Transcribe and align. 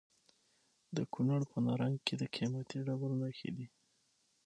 د 0.95 0.97
کونړ 1.13 1.39
په 1.51 1.57
نرنګ 1.65 1.97
کې 2.07 2.15
د 2.21 2.23
قیمتي 2.35 2.77
ډبرو 2.85 3.15
نښې 3.21 3.49
دي. 3.57 3.67